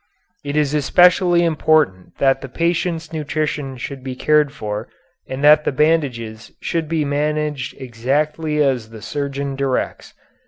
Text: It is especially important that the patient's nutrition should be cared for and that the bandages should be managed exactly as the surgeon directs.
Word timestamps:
It 0.43 0.57
is 0.57 0.73
especially 0.73 1.43
important 1.43 2.17
that 2.17 2.41
the 2.41 2.49
patient's 2.49 3.13
nutrition 3.13 3.77
should 3.77 4.03
be 4.03 4.15
cared 4.15 4.51
for 4.51 4.87
and 5.27 5.43
that 5.43 5.63
the 5.63 5.71
bandages 5.71 6.51
should 6.59 6.87
be 6.89 7.05
managed 7.05 7.79
exactly 7.79 8.63
as 8.63 8.89
the 8.89 9.03
surgeon 9.03 9.55
directs. 9.55 10.15